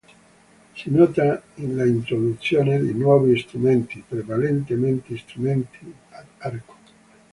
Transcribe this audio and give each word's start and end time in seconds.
Si 0.75 0.89
nota 0.89 1.43
l'introduzione 1.57 2.79
di 2.81 2.91
nuovi 2.91 3.37
strumenti, 3.37 4.03
prevalentemente 4.07 5.15
strumenti 5.15 5.93
ad 6.09 6.25
arco. 6.39 6.75